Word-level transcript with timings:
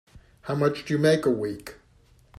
How 0.45 0.55
much 0.55 0.83
do 0.85 0.93
you 0.95 0.97
make 0.97 1.27
a 1.27 1.29
week? 1.29 1.75